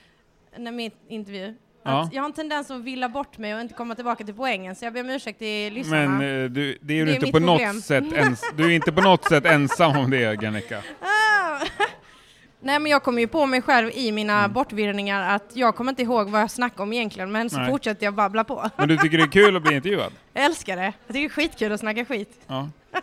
när 0.56 0.72
min 0.72 0.90
intervju. 1.08 1.54
Ja. 1.82 2.08
Jag 2.12 2.22
har 2.22 2.26
en 2.26 2.32
tendens 2.32 2.70
att 2.70 2.80
villa 2.80 3.08
bort 3.08 3.38
mig 3.38 3.54
och 3.54 3.60
inte 3.60 3.74
komma 3.74 3.94
tillbaka 3.94 4.24
till 4.24 4.34
poängen, 4.34 4.76
så 4.76 4.84
jag 4.84 4.92
ber 4.92 5.00
om 5.00 5.10
ursäkt 5.10 5.38
till 5.38 5.72
lyssnarna. 5.72 6.08
Men 6.08 6.44
eh, 6.44 6.50
du, 6.50 6.78
det 6.80 6.94
är 6.94 6.96
ju 6.96 7.04
Det 7.04 7.10
är 7.10 7.14
inte 7.14 7.26
på 7.26 7.32
problem. 7.32 7.74
något 7.74 7.84
sätt 7.84 8.12
ens, 8.12 8.42
du 8.56 8.64
är 8.64 8.70
inte 8.70 8.92
på 8.92 9.00
något 9.00 9.24
sätt 9.24 9.44
ensam 9.46 9.96
om 9.96 10.10
det, 10.10 10.36
Gannika. 10.40 10.82
Nej 12.60 12.78
men 12.78 12.92
jag 12.92 13.02
kommer 13.02 13.20
ju 13.20 13.28
på 13.28 13.46
mig 13.46 13.62
själv 13.62 13.90
i 13.94 14.12
mina 14.12 14.38
Mm. 14.38 14.52
bortvirrningar 14.52 15.34
att 15.34 15.50
jag 15.52 15.76
kommer 15.76 15.92
inte 15.92 16.02
ihåg 16.02 16.28
vad 16.30 16.40
jag 16.40 16.50
snackade 16.50 16.82
om 16.82 16.92
egentligen, 16.92 17.32
men 17.32 17.50
så 17.50 17.58
Nej. 17.58 17.70
fortsätter 17.70 18.04
jag 18.06 18.14
babbla 18.14 18.44
på. 18.44 18.70
Men 18.76 18.88
du 18.88 18.96
tycker 18.96 19.18
det 19.18 19.24
är 19.24 19.28
kul 19.28 19.56
att 19.56 19.62
bli 19.62 19.74
intervjuad? 19.74 20.12
Jag 20.32 20.44
älskar 20.44 20.76
det. 20.76 20.82
Jag 20.84 20.92
tycker 21.06 21.20
det 21.20 21.24
är 21.24 21.28
skitkul 21.28 21.72
att 21.72 21.80
snacka 21.80 22.04
skit. 22.04 22.40
Ja. 22.46 22.68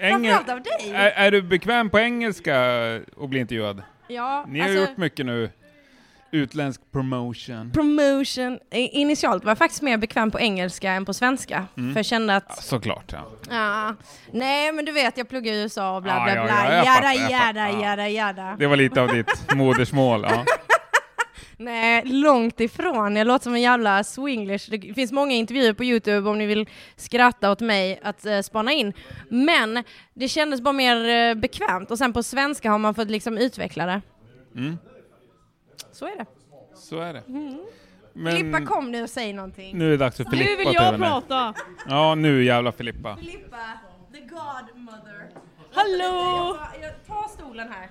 Framförallt 0.00 0.48
av 0.48 0.62
dig. 0.62 0.92
är, 0.94 1.10
är 1.10 1.30
du 1.30 1.42
bekväm 1.42 1.90
på 1.90 1.98
engelska 1.98 2.56
och 3.16 3.28
bli 3.28 3.40
intervjuad? 3.40 3.82
Ja, 4.08 4.44
Ni 4.48 4.58
har 4.60 4.68
alltså, 4.68 4.80
gjort 4.88 4.96
mycket 4.96 5.26
nu. 5.26 5.50
Utländsk 6.34 6.80
promotion. 6.92 7.70
promotion. 7.74 8.58
Initialt 8.70 9.44
var 9.44 9.50
jag 9.50 9.58
faktiskt 9.58 9.82
mer 9.82 9.96
bekväm 9.96 10.30
på 10.30 10.40
engelska 10.40 10.92
än 10.92 11.04
på 11.04 11.14
svenska. 11.14 11.66
Mm. 11.76 11.92
För 11.92 11.98
jag 11.98 12.06
kände 12.06 12.32
Ja, 12.32 12.36
att, 12.36 12.62
såklart, 12.62 13.12
ja. 13.12 13.30
ja, 13.50 13.94
nej 14.32 14.72
men 14.72 14.84
du 14.84 14.92
vet 14.92 15.18
jag 15.18 15.28
pluggar 15.28 15.52
i 15.52 15.62
USA 15.62 15.96
och 15.96 16.02
bla 16.02 16.12
Ja, 16.12 16.24
bla 16.24 16.34
ja, 16.34 16.44
bla, 16.44 16.74
ja, 16.74 16.84
jada 16.84 17.30
jada 17.30 17.80
jada 17.82 18.08
jada. 18.08 18.56
Det 18.58 18.66
var 18.66 18.76
lite 18.76 19.02
av 19.02 19.08
ditt 19.08 19.26
modersmål. 19.54 20.26
Ja. 20.30 20.44
Nej, 21.56 22.02
långt 22.04 22.60
ifrån. 22.60 23.16
Jag 23.16 23.26
låter 23.26 23.42
som 23.42 23.54
en 23.54 23.60
jävla 23.60 24.04
swinglish. 24.04 24.70
Det 24.70 24.94
finns 24.94 25.12
många 25.12 25.32
intervjuer 25.32 25.72
på 25.72 25.84
Youtube 25.84 26.30
om 26.30 26.38
ni 26.38 26.46
vill 26.46 26.68
skratta 26.96 27.50
åt 27.50 27.60
mig 27.60 28.00
att 28.02 28.26
eh, 28.26 28.40
spana 28.40 28.72
in. 28.72 28.92
Men 29.28 29.84
det 30.14 30.28
kändes 30.28 30.60
bara 30.60 30.72
mer 30.72 31.08
eh, 31.08 31.34
bekvämt 31.34 31.90
och 31.90 31.98
sen 31.98 32.12
på 32.12 32.22
svenska 32.22 32.70
har 32.70 32.78
man 32.78 32.94
fått 32.94 33.10
liksom 33.10 33.38
utveckla 33.38 33.86
det. 33.86 34.02
Mm. 34.56 34.78
Så 35.92 36.06
är 36.06 36.16
det. 36.16 36.26
Så 36.74 37.00
är 37.00 37.12
det. 37.12 37.22
Mm. 37.28 37.58
Men 38.12 38.32
Filippa 38.36 38.60
kom 38.66 38.90
nu 38.90 39.02
och 39.02 39.10
säg 39.10 39.32
någonting. 39.32 39.78
nu 39.78 39.86
är 39.86 39.90
det 39.90 39.96
dags 39.96 40.16
för 40.16 40.24
Filippa 40.24 40.50
Nu 40.50 40.56
vill 40.56 40.74
jag 40.74 40.96
prata! 40.98 41.54
Ja, 41.88 42.14
nu 42.14 42.44
jävla 42.44 42.72
Filippa. 42.72 43.16
Filippa, 43.16 43.56
the 44.12 44.20
godmother. 44.20 45.28
Hallå! 45.72 46.56
Ta 47.06 47.28
stolen 47.38 47.68
här. 47.72 47.88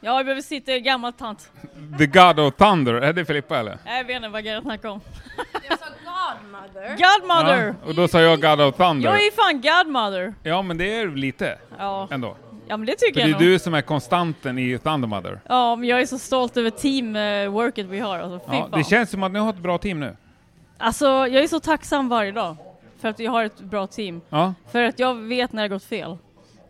Ja, 0.00 0.16
jag 0.16 0.26
behöver 0.26 0.42
sitta 0.42 0.72
i 0.74 0.80
gammal 0.80 1.12
tant. 1.12 1.50
The 1.98 2.06
God 2.06 2.40
of 2.40 2.54
Thunder, 2.54 2.94
är 2.94 3.12
det 3.12 3.24
Filippa 3.24 3.58
eller? 3.58 3.78
Jag 3.84 4.04
vet 4.04 4.16
inte 4.16 4.28
vad 4.28 4.42
Gerhard 4.44 4.62
snackar 4.62 4.88
om. 4.88 5.00
Jag 5.68 5.78
sa 5.78 5.84
godmother. 6.04 6.88
Godmother! 6.88 7.66
Ja, 7.82 7.88
och 7.88 7.94
då 7.94 8.08
sa 8.08 8.20
jag 8.20 8.40
God 8.42 8.60
of 8.60 8.76
Thunder. 8.76 9.10
Jag 9.10 9.26
är 9.26 9.30
fan 9.30 9.60
godmother! 9.60 10.34
Ja, 10.42 10.62
men 10.62 10.78
det 10.78 10.94
är 10.94 11.06
lite 11.08 11.58
Ja. 11.78 12.08
ändå. 12.10 12.36
Ja 12.68 12.76
men 12.76 12.86
det 12.86 12.94
tycker 12.94 13.12
För 13.20 13.20
det 13.20 13.30
jag 13.30 13.40
är 13.40 13.44
nog. 13.44 13.52
du 13.52 13.58
som 13.58 13.74
är 13.74 13.82
konstanten 13.82 14.58
i 14.58 14.78
Thunder 14.78 15.08
Mother. 15.08 15.40
Ja, 15.48 15.76
men 15.76 15.88
jag 15.88 16.00
är 16.00 16.06
så 16.06 16.18
stolt 16.18 16.56
över 16.56 16.70
teamworket 16.70 17.86
vi 17.86 17.98
har. 17.98 18.18
Alltså, 18.18 18.40
Ja, 18.52 18.68
det 18.78 18.84
känns 18.84 19.10
som 19.10 19.22
att 19.22 19.32
ni 19.32 19.38
har 19.38 19.50
ett 19.50 19.58
bra 19.58 19.78
team 19.78 20.00
nu. 20.00 20.16
Alltså, 20.78 21.06
jag 21.06 21.36
är 21.36 21.46
så 21.48 21.60
tacksam 21.60 22.08
varje 22.08 22.32
dag 22.32 22.56
för 23.00 23.08
att 23.08 23.18
jag 23.18 23.30
har 23.32 23.44
ett 23.44 23.60
bra 23.60 23.86
team. 23.86 24.20
Ja, 24.28 24.54
För 24.72 24.82
att 24.82 24.98
jag 24.98 25.14
vet 25.14 25.52
när 25.52 25.62
det 25.62 25.68
gått 25.68 25.84
fel. 25.84 26.18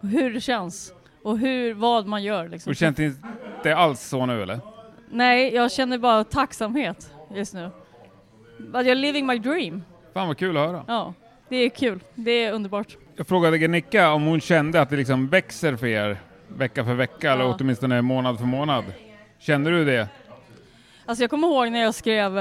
Och 0.01 0.09
hur 0.09 0.35
det 0.35 0.41
känns. 0.41 0.93
Och 1.23 1.39
hur, 1.39 1.75
vad 1.75 2.07
man 2.07 2.23
gör 2.23 2.49
liksom. 2.49 2.71
och 2.71 2.75
det 2.75 2.79
känns 2.79 2.99
inte 3.01 3.77
alls 3.77 4.01
så 4.09 4.27
nu 4.27 4.43
eller? 4.43 4.61
Nej, 5.11 5.55
jag 5.55 5.73
känner 5.73 5.99
bara 5.99 6.25
tacksamhet 6.25 7.11
just 7.35 7.55
nu. 7.55 7.71
Jag 8.73 8.89
är 8.89 8.95
living 8.95 9.27
my 9.27 9.39
dream. 9.39 9.83
Fan 10.15 10.27
vad 10.29 10.39
kul 10.39 10.57
att 10.57 10.67
höra. 10.67 10.85
Ja, 10.89 11.15
det 11.49 11.57
är 11.57 11.69
kul. 11.69 12.01
Det 12.15 12.45
är 12.45 12.53
underbart. 12.53 12.97
Jag 13.17 13.27
frågade 13.27 13.59
Genicka 13.59 14.13
om 14.13 14.25
hon 14.25 14.41
kände 14.41 14.81
att 14.81 14.91
det 14.91 14.97
liksom 14.97 15.29
växer 15.29 15.77
för 15.77 15.87
er 15.87 16.17
vecka 16.49 16.85
för 16.85 16.95
vecka 16.95 17.33
eller 17.33 17.45
Ja. 17.45 17.57
åtminstone 17.61 18.03
månad 18.03 18.39
för 18.39 18.47
månad. 18.47 18.85
Kände 19.39 19.71
du 19.71 19.85
det? 19.85 20.09
Alltså 21.07 21.23
jag 21.23 21.31
kommer 21.31 21.49
ihåg 21.49 21.73
när 21.73 21.81
jag 21.81 21.95
skrev 21.95 22.33
uh, 22.37 22.41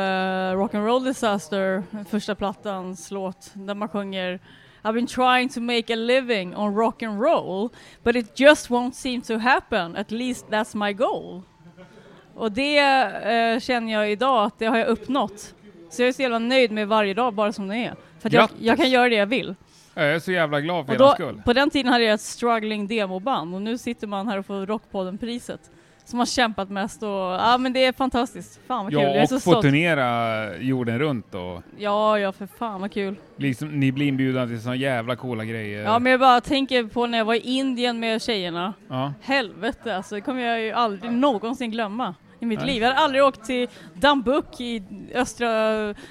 Rock'n'Roll 0.63 1.03
Disaster, 1.05 1.83
första 2.09 2.35
plattans 2.35 3.11
låt, 3.11 3.51
där 3.53 3.75
man 3.75 3.89
sjunger 3.89 4.39
I've 4.83 4.93
been 4.93 5.07
trying 5.07 5.49
to 5.49 5.61
make 5.61 5.93
a 5.93 5.95
living 5.95 6.55
on 6.55 6.75
rock 6.75 7.03
and 7.03 7.21
roll, 7.21 7.69
but 8.03 8.15
it 8.15 8.39
just 8.39 8.69
won't 8.69 8.91
seem 8.93 9.21
to 9.21 9.37
happen, 9.37 9.95
at 9.95 10.11
least 10.11 10.45
that's 10.49 10.85
my 10.85 10.93
goal. 10.93 11.41
Och 12.35 12.51
det 12.51 12.77
eh, 12.79 13.59
känner 13.59 13.93
jag 13.93 14.11
idag 14.11 14.45
att 14.45 14.59
det 14.59 14.65
har 14.65 14.77
jag 14.77 14.87
uppnått. 14.87 15.53
Så 15.89 16.01
jag 16.01 16.09
är 16.09 16.13
så 16.13 16.21
jävla 16.21 16.39
nöjd 16.39 16.71
med 16.71 16.87
varje 16.87 17.13
dag 17.13 17.33
bara 17.33 17.51
som 17.51 17.67
det 17.67 17.75
är. 17.77 17.95
För 18.19 18.29
att 18.29 18.33
jag, 18.33 18.41
Grattis. 18.41 18.57
jag 18.59 18.77
kan 18.77 18.89
göra 18.89 19.09
det 19.09 19.15
jag 19.15 19.25
vill. 19.25 19.55
Jag 19.93 20.05
är 20.11 20.19
så 20.19 20.31
jävla 20.31 20.61
glad 20.61 20.85
för 20.85 21.01
Och 21.01 21.09
er 21.09 21.13
skull. 21.13 21.41
på 21.45 21.53
den 21.53 21.69
tiden 21.69 21.91
hade 21.91 22.03
jag 22.03 22.13
ett 22.13 22.21
struggling 22.21 22.87
demoband 22.87 23.55
och 23.55 23.61
nu 23.61 23.77
sitter 23.77 24.07
man 24.07 24.27
här 24.27 24.37
och 24.39 24.45
får 24.45 24.65
Rockpodden-priset. 24.65 25.59
Som 26.05 26.19
har 26.19 26.25
kämpat 26.25 26.69
mest 26.69 27.03
och 27.03 27.09
ja 27.09 27.57
men 27.57 27.73
det 27.73 27.85
är 27.85 27.91
fantastiskt. 27.93 28.59
Fan 28.67 28.83
vad 28.85 28.93
kul, 28.93 29.01
jag 29.01 29.15
Ja, 29.15 29.21
är 29.21 29.25
så 29.25 29.35
och 29.35 29.41
få 29.41 29.51
stolt. 29.51 29.65
turnera 29.65 30.57
jorden 30.57 30.99
runt 30.99 31.35
och 31.35 31.61
Ja, 31.77 32.19
ja 32.19 32.31
för 32.31 32.47
fan 32.47 32.81
vad 32.81 32.91
kul. 32.91 33.15
liksom, 33.37 33.79
ni 33.79 33.91
blir 33.91 34.07
inbjudna 34.07 34.47
till 34.47 34.61
såna 34.61 34.75
jävla 34.75 35.15
coola 35.15 35.45
grejer. 35.45 35.83
Ja 35.83 35.99
men 35.99 36.11
jag 36.11 36.19
bara 36.19 36.41
tänker 36.41 36.83
på 36.83 37.07
när 37.07 37.17
jag 37.17 37.25
var 37.25 37.33
i 37.33 37.39
Indien 37.39 37.99
med 37.99 38.21
tjejerna. 38.21 38.73
Ja. 38.87 39.13
Helvete 39.21 39.95
alltså, 39.97 40.15
det 40.15 40.21
kommer 40.21 40.41
jag 40.41 40.61
ju 40.61 40.71
aldrig 40.71 41.11
någonsin 41.11 41.71
glömma 41.71 42.15
i 42.39 42.45
mitt 42.45 42.59
Nej. 42.59 42.67
liv. 42.67 42.81
Jag 42.81 42.89
hade 42.89 42.99
aldrig 42.99 43.23
åkt 43.23 43.45
till 43.45 43.67
Dambuk 43.93 44.59
i 44.61 44.83
östra 45.13 45.49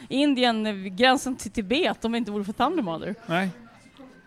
Indien, 0.09 0.97
gränsen 0.97 1.37
till 1.37 1.51
Tibet, 1.51 2.05
om 2.05 2.13
det 2.13 2.19
inte 2.19 2.31
vore 2.31 2.45
för 2.45 2.53
Thunder 2.53 2.83
Mother. 2.83 3.15
Nej, 3.27 3.49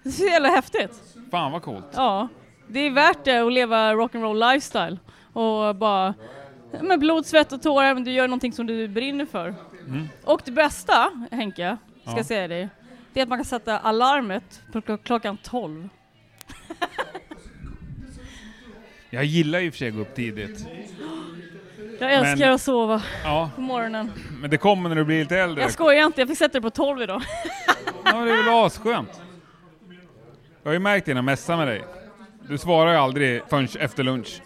Det 0.03 0.09
är 0.09 0.13
så 0.13 0.25
jävla 0.25 0.49
häftigt. 0.49 1.03
fan 1.31 1.51
vad 1.51 1.61
coolt. 1.61 1.85
Ja, 1.95 2.27
det 2.67 2.79
är 2.79 2.89
värt 2.91 3.23
det 3.25 3.37
att 3.37 3.53
leva 3.53 3.93
rock'n'roll 3.93 4.53
lifestyle 4.53 4.97
och 5.33 5.75
bara 5.75 6.13
med 6.81 6.99
blod, 6.99 7.25
svett 7.25 7.51
och 7.51 7.61
tårar, 7.61 7.93
men 7.93 8.03
du 8.03 8.11
gör 8.11 8.27
någonting 8.27 8.51
som 8.53 8.65
du 8.67 8.87
brinner 8.87 9.25
för. 9.25 9.55
Mm. 9.87 10.07
Och 10.23 10.41
det 10.45 10.51
bästa, 10.51 11.11
Henke, 11.31 11.77
ska 12.01 12.11
Ja. 12.11 12.17
jag 12.17 12.25
säga 12.25 12.47
dig, 12.47 12.69
det 13.13 13.19
är 13.19 13.23
att 13.23 13.29
man 13.29 13.37
kan 13.37 13.45
sätta 13.45 13.79
alarmet 13.79 14.61
på 14.71 14.81
klock- 14.81 15.03
klockan 15.03 15.37
12. 15.43 15.89
Jag 19.09 19.25
gillar 19.25 19.67
och 19.67 19.73
för 19.73 19.77
sig 19.77 19.87
att 19.87 19.95
gå 19.95 20.01
upp 20.01 20.15
tidigt. 20.15 20.67
Jag 21.99 22.13
älskar 22.13 22.45
Men- 22.45 22.53
att 22.53 22.61
sova 22.61 23.01
Ja, 23.23 23.49
på 23.55 23.61
morgonen. 23.61 24.11
men 24.41 24.49
det 24.49 24.57
kommer 24.57 24.89
när 24.89 24.95
du 24.95 25.03
blir 25.03 25.19
lite 25.19 25.37
äldre. 25.37 25.61
Jag 25.63 25.71
skojar 25.71 26.05
inte, 26.05 26.21
jag 26.21 26.27
fick 26.27 26.37
sätta 26.37 26.53
det 26.57 26.61
på 26.61 26.69
12 26.69 27.01
idag. 27.01 27.21
Ja, 28.05 28.11
det 28.11 28.31
är 28.31 28.43
väl 28.45 28.65
asskönt. 28.65 29.21
Jag 30.63 30.69
har 30.69 30.73
ju 30.73 30.79
märkt 30.79 31.05
det 31.05 31.11
jag 31.11 31.23
messar 31.23 31.57
med 31.57 31.67
dig. 31.67 31.83
Du 32.49 32.57
svarar 32.57 32.91
ju 32.91 32.97
aldrig 32.97 33.41
förrän 33.49 33.67
efter 33.79 34.03
lunch. 34.03 34.41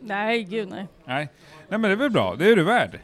nej, 0.00 0.44
gud 0.44 0.68
nej. 0.68 0.86
Nej. 1.04 1.28
Nej 1.68 1.78
men 1.78 1.82
det 1.82 1.90
är 1.90 1.96
väl 1.96 2.10
bra, 2.10 2.34
det 2.38 2.48
är 2.52 2.56
du 2.56 2.62
värd. 2.62 3.00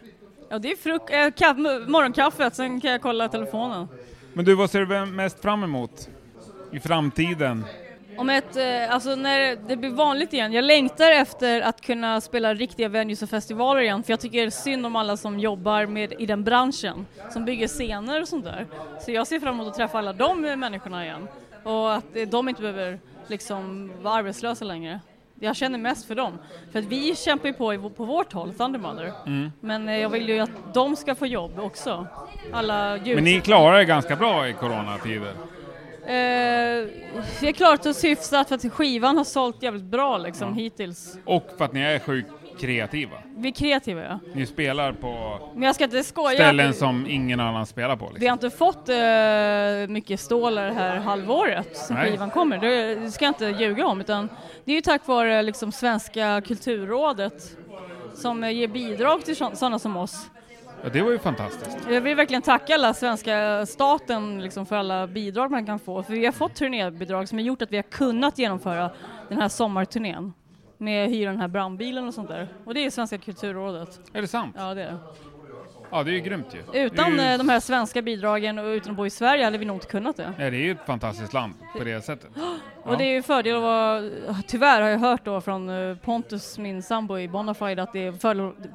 Ja, 0.50 0.58
det 0.58 0.72
är 0.72 0.76
fruk- 0.76 1.10
äh, 1.10 1.30
kaff- 1.30 1.88
morgonkaffet, 1.88 2.54
sen 2.54 2.80
kan 2.80 2.90
jag 2.90 3.02
kolla 3.02 3.28
telefonen. 3.28 3.88
Men 4.32 4.44
du, 4.44 4.54
vad 4.54 4.70
ser 4.70 4.84
du 4.84 5.06
mest 5.06 5.42
fram 5.42 5.62
emot 5.64 6.08
i 6.72 6.80
framtiden? 6.80 7.64
Om 8.20 8.30
ett, 8.30 8.56
eh, 8.56 8.94
alltså 8.94 9.14
när 9.14 9.56
det 9.68 9.76
blir 9.76 9.90
vanligt 9.90 10.32
igen, 10.32 10.52
jag 10.52 10.64
längtar 10.64 11.10
efter 11.10 11.60
att 11.60 11.80
kunna 11.80 12.20
spela 12.20 12.54
riktiga 12.54 12.88
venues 12.88 13.22
och 13.22 13.30
festivaler 13.30 13.80
igen 13.80 14.02
för 14.02 14.12
jag 14.12 14.20
tycker 14.20 14.50
synd 14.50 14.86
om 14.86 14.96
alla 14.96 15.16
som 15.16 15.38
jobbar 15.38 15.86
med, 15.86 16.12
i 16.18 16.26
den 16.26 16.44
branschen, 16.44 17.06
som 17.32 17.44
bygger 17.44 17.68
scener 17.68 18.20
och 18.20 18.28
sånt 18.28 18.44
där. 18.44 18.66
Så 19.00 19.10
jag 19.10 19.26
ser 19.26 19.40
fram 19.40 19.54
emot 19.54 19.68
att 19.68 19.74
träffa 19.74 19.98
alla 19.98 20.12
de 20.12 20.40
människorna 20.40 21.04
igen 21.04 21.28
och 21.62 21.94
att 21.94 22.16
eh, 22.16 22.28
de 22.28 22.48
inte 22.48 22.62
behöver 22.62 22.98
liksom 23.26 23.92
vara 24.02 24.14
arbetslösa 24.14 24.64
längre. 24.64 25.00
Jag 25.40 25.56
känner 25.56 25.78
mest 25.78 26.06
för 26.06 26.14
dem, 26.14 26.38
för 26.72 26.78
att 26.78 26.84
vi 26.84 27.16
kämpar 27.16 27.48
ju 27.48 27.52
på 27.52 27.90
på 27.90 28.04
vårt 28.04 28.32
håll, 28.32 28.52
Thunder 28.54 28.78
Mother. 28.78 29.12
Mm. 29.26 29.52
Men 29.60 29.88
eh, 29.88 29.96
jag 29.96 30.08
vill 30.08 30.28
ju 30.28 30.38
att 30.38 30.74
de 30.74 30.96
ska 30.96 31.14
få 31.14 31.26
jobb 31.26 31.58
också. 31.58 32.06
Alla. 32.52 32.98
Men 33.04 33.24
ni 33.24 33.40
klarar 33.40 33.78
er 33.78 33.84
ganska 33.84 34.16
bra 34.16 34.48
i 34.48 34.52
coronatider. 34.52 35.32
Eh, 36.10 36.86
vi 37.40 37.46
har 37.46 37.52
klarat 37.52 37.86
oss 37.86 38.04
hyfsat 38.04 38.48
för 38.48 38.54
att 38.54 38.72
skivan 38.72 39.16
har 39.16 39.24
sålt 39.24 39.62
jävligt 39.62 39.82
bra 39.84 40.18
liksom 40.18 40.48
Ja. 40.48 40.54
hittills. 40.54 41.18
Och 41.24 41.48
för 41.58 41.64
att 41.64 41.72
ni 41.72 41.80
är 41.80 41.98
sjukt 41.98 42.30
kreativa. 42.60 43.16
Vi 43.36 43.48
är 43.48 43.52
kreativa 43.52 44.02
ja. 44.02 44.18
Ni 44.34 44.46
spelar 44.46 44.92
på 44.92 45.38
Men 45.54 45.62
jag 45.62 45.74
ska 45.74 45.84
inte 45.84 46.02
skoja. 46.04 46.34
ställen 46.36 46.74
som 46.74 47.06
ingen 47.08 47.40
annan 47.40 47.66
spelar 47.66 47.96
på. 47.96 48.06
Vi 48.06 48.12
Liksom. 48.12 48.26
har 48.28 48.32
inte 48.32 48.50
fått 48.50 48.88
eh, 48.88 49.92
mycket 49.92 50.20
stålar 50.20 50.66
det 50.66 50.72
här 50.74 50.96
halvåret 50.96 51.76
sen 51.76 51.96
Nej. 51.96 52.10
skivan 52.10 52.30
kommer. 52.30 52.58
Det, 52.58 52.94
det 52.94 53.10
ska 53.10 53.24
jag 53.24 53.30
inte 53.30 53.64
ljuga 53.64 53.86
om 53.86 54.00
utan 54.00 54.28
det 54.64 54.72
är 54.72 54.76
ju 54.76 54.82
tack 54.82 55.06
vare 55.06 55.42
liksom 55.42 55.72
Svenska 55.72 56.42
kulturrådet 56.46 57.56
som 58.14 58.44
eh, 58.44 58.50
ger 58.50 58.68
bidrag 58.68 59.24
till 59.24 59.36
sådana 59.36 59.78
som 59.78 59.96
oss. 59.96 60.30
Ja, 60.82 60.88
det 60.92 61.02
var 61.02 61.10
ju 61.10 61.18
fantastiskt. 61.18 61.78
Jag 61.90 62.00
vill 62.00 62.16
verkligen 62.16 62.42
tacka 62.42 62.74
alla 62.74 62.94
svenska 62.94 63.66
staten 63.66 64.42
liksom 64.42 64.66
för 64.66 64.76
alla 64.76 65.06
bidrag 65.06 65.50
man 65.50 65.66
kan 65.66 65.78
få. 65.78 66.02
För 66.02 66.12
vi 66.12 66.24
har 66.24 66.32
fått 66.32 66.54
turnébidrag 66.54 67.28
som 67.28 67.38
har 67.38 67.42
gjort 67.44 67.62
att 67.62 67.72
vi 67.72 67.76
har 67.76 67.82
kunnat 67.82 68.38
genomföra 68.38 68.90
den 69.28 69.40
här 69.40 69.48
sommarturnén. 69.48 70.32
Med 70.78 71.04
att 71.04 71.10
hyra 71.10 71.30
den 71.30 71.40
här 71.40 71.48
brandbilen 71.48 72.08
och 72.08 72.14
sånt 72.14 72.28
där. 72.28 72.48
Och 72.64 72.74
det 72.74 72.84
är 72.86 72.90
Svenska 72.90 73.18
kulturrådet. 73.18 74.00
Är 74.12 74.20
det 74.22 74.28
sant? 74.28 74.54
Ja 74.58 74.74
det 74.74 74.82
är 74.82 74.86
det. 74.86 74.98
Ja, 75.90 76.02
det 76.02 76.10
är 76.10 76.12
ju 76.12 76.20
grymt 76.20 76.46
ju. 76.54 76.84
Utan 76.84 77.18
är, 77.18 77.24
eh, 77.24 77.32
ju, 77.32 77.38
de 77.38 77.48
här 77.48 77.60
svenska 77.60 78.02
bidragen 78.02 78.58
och 78.58 78.64
utan 78.64 78.90
att 78.90 78.96
bo 78.96 79.06
i 79.06 79.10
Sverige 79.10 79.44
hade 79.44 79.58
vi 79.58 79.64
nog 79.64 79.76
inte 79.76 79.86
kunnat 79.86 80.16
det. 80.16 80.32
ja, 80.38 80.50
det 80.50 80.56
är 80.56 80.60
ju 80.60 80.70
ett 80.70 80.86
fantastiskt 80.86 81.32
land 81.32 81.54
på 81.78 81.84
det 81.84 82.04
sättet. 82.04 82.30
Och 82.82 82.98
det 82.98 83.04
är 83.04 83.12
ju 83.12 83.22
fördel 83.22 83.56
att 83.56 83.62
vara, 83.62 84.02
tyvärr 84.46 84.80
har 84.80 84.88
jag 84.88 84.98
hört 84.98 85.24
då 85.24 85.40
från 85.40 85.68
eh, 85.68 85.96
Pontus, 85.96 86.58
min 86.58 86.82
sambo 86.82 87.18
i 87.18 87.28
Bonafide, 87.28 87.82
att 87.82 87.92
det 87.92 88.06
är 88.06 88.12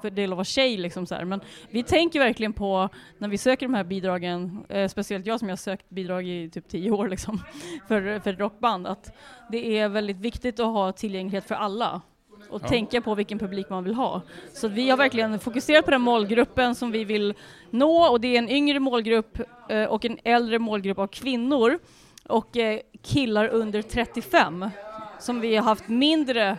fördel 0.02 0.32
att 0.32 0.38
vara 0.38 0.44
tjej 0.46 0.78
liksom 0.78 1.06
så 1.06 1.16
här. 1.16 1.26
Men 1.26 1.42
vi 1.70 1.84
tänker 1.84 2.20
verkligen 2.20 2.54
på, 2.54 2.90
när 3.18 3.28
vi 3.28 3.38
söker 3.38 3.66
de 3.66 3.74
här 3.74 3.84
bidragen, 3.84 4.66
eh, 4.70 4.88
speciellt 4.88 5.26
jag 5.26 5.40
som 5.40 5.50
har 5.50 5.56
sökt 5.56 5.90
bidrag 5.90 6.28
i 6.28 6.50
typ 6.50 6.68
tio 6.68 6.92
år 6.92 7.08
liksom, 7.08 7.42
för, 7.88 8.20
för 8.20 8.34
rockband, 8.34 8.88
att 8.88 9.16
det 9.52 9.80
är 9.80 9.90
väldigt 9.90 10.18
viktigt 10.18 10.60
att 10.60 10.66
ha 10.66 10.92
tillgänglighet 10.92 11.46
för 11.46 11.56
alla. 11.56 12.02
Och 12.50 12.62
Ja. 12.64 12.68
tänka 12.68 13.02
på 13.02 13.16
vilken 13.16 13.40
publik 13.40 13.70
man 13.70 13.84
vill 13.84 13.94
ha. 13.94 14.22
Så 14.54 14.68
vi 14.68 14.90
har 14.90 14.98
verkligen 14.98 15.40
fokuserat 15.40 15.86
på 15.86 15.92
den 15.92 16.02
målgruppen 16.02 16.76
som 16.76 16.92
vi 16.92 17.04
vill 17.04 17.34
nå 17.70 18.08
och 18.12 18.22
det 18.22 18.28
är 18.36 18.38
en 18.40 18.50
yngre 18.50 18.80
målgrupp 18.80 19.40
eh, 19.70 19.84
och 19.84 20.06
en 20.06 20.18
äldre 20.24 20.60
målgrupp 20.60 21.00
av 21.00 21.08
kvinnor 21.08 21.80
och 22.28 22.58
eh, 22.58 22.80
killar 23.04 23.48
under 23.48 23.82
35 23.82 24.70
som 25.20 25.42
vi 25.42 25.56
har 25.56 25.64
haft 25.64 25.88
mindre 25.88 26.58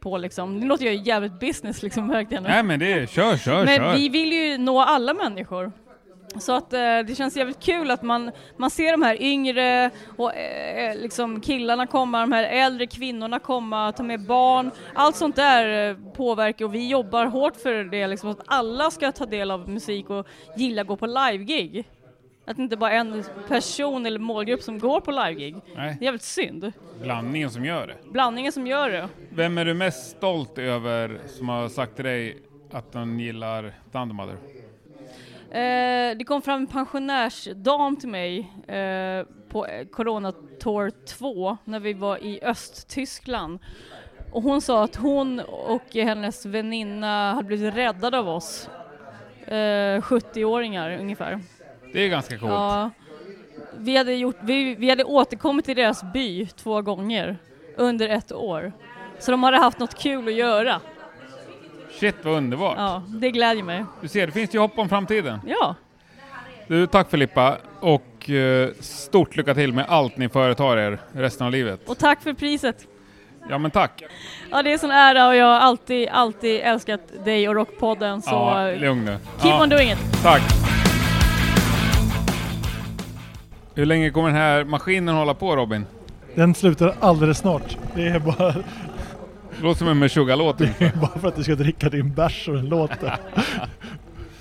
på 0.00 0.18
liksom. 0.18 0.56
Nu 0.60 0.66
låter 0.66 0.84
jag 0.84 0.94
ju 0.94 1.00
jävligt 1.02 1.40
business 1.40 1.82
liksom 1.82 2.08
verkligen. 2.08 2.42
Nej 2.42 2.62
men 2.62 2.80
det 2.80 2.92
är, 2.92 3.06
kör, 3.06 3.36
kör, 3.36 3.64
Men 3.64 3.76
kör. 3.76 3.94
vi 3.96 4.08
vill 4.08 4.32
ju 4.32 4.58
nå 4.58 4.80
alla 4.80 5.14
människor. 5.14 5.72
Så 6.40 6.52
att 6.52 6.72
eh, 6.72 6.78
det 7.06 7.16
känns 7.16 7.36
jävligt 7.36 7.60
kul 7.60 7.90
att 7.90 8.02
man, 8.02 8.30
man 8.56 8.70
ser 8.70 8.92
de 8.92 9.02
här 9.02 9.22
yngre 9.22 9.90
och 10.16 10.34
eh, 10.36 10.96
liksom 10.96 11.40
killarna 11.40 11.86
komma, 11.86 12.20
de 12.20 12.32
här 12.32 12.44
äldre 12.44 12.86
kvinnorna 12.86 13.38
komma, 13.38 13.92
ta 13.92 14.02
med 14.02 14.20
barn. 14.26 14.70
Allt 14.94 15.16
sånt 15.16 15.36
där 15.36 15.90
eh, 15.90 15.96
påverkar 16.16 16.64
och 16.64 16.74
vi 16.74 16.88
jobbar 16.88 17.26
hårt 17.26 17.56
för 17.56 17.84
det, 17.84 18.06
liksom, 18.06 18.30
att 18.30 18.40
alla 18.46 18.90
ska 18.90 19.12
ta 19.12 19.26
del 19.26 19.50
av 19.50 19.68
musik 19.68 20.10
och 20.10 20.26
gilla 20.56 20.82
att 20.82 20.88
gå 20.88 20.96
på 20.96 21.06
live-gig. 21.06 21.84
Att 22.44 22.56
det 22.56 22.62
inte 22.62 22.76
bara 22.76 22.90
är 22.92 22.96
en 22.98 23.24
person 23.48 24.06
eller 24.06 24.18
målgrupp 24.18 24.62
som 24.62 24.78
går 24.78 25.00
på 25.00 25.10
live-gig. 25.10 25.56
Nej, 25.76 25.96
Det 25.98 26.02
är 26.02 26.04
jävligt 26.04 26.22
synd. 26.22 26.72
blandningen 27.02 27.50
som 27.50 27.64
gör 27.64 27.86
det. 27.86 27.94
Blandningen 28.12 28.52
som 28.52 28.66
gör 28.66 28.90
det. 28.90 29.08
Vem 29.30 29.58
är 29.58 29.64
du 29.64 29.74
mest 29.74 30.16
stolt 30.16 30.58
över 30.58 31.18
som 31.26 31.48
har 31.48 31.68
sagt 31.68 31.96
till 31.96 32.04
dig 32.04 32.38
att 32.72 32.94
han 32.94 33.18
gillar 33.20 33.72
Thunder 33.92 34.14
Mother? 34.14 34.36
Eh, 35.52 36.16
det 36.16 36.24
kom 36.26 36.42
fram 36.42 36.60
en 36.60 36.66
pensionärsdam 36.66 37.96
till 37.96 38.08
mig 38.08 38.38
eh, 38.68 39.26
på 39.48 39.66
eh, 39.66 39.86
Corona 39.86 40.32
Tour 40.60 40.90
2 41.06 41.56
när 41.64 41.80
vi 41.80 41.92
var 41.92 42.24
i 42.24 42.40
Östtyskland. 42.42 43.58
Och 44.32 44.42
hon 44.42 44.60
sa 44.60 44.84
att 44.84 44.96
hon 44.96 45.40
och 45.46 45.94
hennes 45.94 46.46
väninna 46.46 47.32
hade 47.34 47.46
blivit 47.46 47.74
räddade 47.74 48.18
av 48.18 48.28
oss. 48.28 48.70
Eh, 49.46 50.00
70-åringar 50.00 50.98
ungefär. 51.00 51.40
Det 51.92 52.00
är 52.00 52.08
ganska 52.08 52.38
coolt. 52.38 52.52
Ja, 52.52 52.90
vi, 53.78 53.96
hade 53.96 54.14
gjort, 54.14 54.36
vi, 54.42 54.74
vi 54.74 54.90
hade 54.90 55.04
återkommit 55.04 55.64
till 55.64 55.76
deras 55.76 56.12
by 56.12 56.46
två 56.46 56.82
gånger 56.82 57.36
under 57.76 58.08
ett 58.08 58.32
år. 58.32 58.72
Så 59.18 59.30
de 59.30 59.42
hade 59.42 59.56
haft 59.56 59.78
något 59.78 59.94
kul 59.94 60.28
att 60.28 60.34
göra. 60.34 60.80
Shit 62.02 62.14
vad 62.22 62.34
underbart. 62.34 62.74
Ja, 62.78 63.02
det 63.08 63.30
glädjer 63.30 63.64
mig. 63.64 63.84
Du 64.00 64.08
ser, 64.08 64.26
det 64.26 64.32
finns 64.32 64.54
ju 64.54 64.58
hopp 64.58 64.78
om 64.78 64.88
framtiden. 64.88 65.40
Ja, 65.46 65.74
Du, 66.66 66.86
tack 66.86 67.10
Filippa 67.10 67.56
och 67.80 68.30
eh, 68.30 68.68
stort 68.80 69.36
lycka 69.36 69.54
till 69.54 69.72
med 69.72 69.84
allt 69.88 70.16
ni 70.16 70.28
företar 70.28 70.76
er 70.76 70.98
resten 71.12 71.46
av 71.46 71.52
livet. 71.52 71.88
och 71.88 71.98
tack 71.98 72.22
för 72.22 72.32
priset. 72.32 72.86
Ja 73.48 73.58
men 73.58 73.70
tack. 73.70 74.02
Ja, 74.50 74.62
det 74.62 74.70
är 74.70 74.72
en 74.72 74.78
sån 74.78 74.90
ära 74.90 75.26
och 75.28 75.36
jag 75.36 75.46
har 75.46 75.60
alltid, 75.60 76.08
alltid 76.08 76.60
älskat 76.60 77.00
dig 77.24 77.48
och 77.48 77.54
Rockpodden 77.54 78.22
så 78.22 78.30
Ja, 78.30 78.70
lugn 78.70 79.04
nu. 79.04 79.16
keep 79.40 79.50
Ja, 79.50 79.62
on 79.62 79.68
doing 79.68 79.90
it. 79.92 79.98
tack. 80.22 80.42
Hur 83.74 83.86
länge 83.86 84.10
kommer 84.10 84.28
den 84.28 84.36
här 84.36 84.64
maskinen 84.64 85.14
hålla 85.14 85.34
på 85.34 85.56
Robin? 85.56 85.86
Den 86.34 86.54
slutar 86.54 86.94
alldeles 87.00 87.38
snart. 87.38 87.76
Det 87.94 88.02
är 88.08 88.18
bara, 88.18 88.54
låter 89.62 89.78
som 89.78 89.88
en 89.88 89.98
Meshuggah-låt. 89.98 90.58
bara 90.94 91.18
för 91.20 91.28
att 91.28 91.36
du 91.36 91.42
ska 91.42 91.54
dricka 91.54 91.88
din 91.88 92.14
bärs 92.14 92.48
och 92.48 92.54
den 92.54 92.68
låter. 92.68 93.16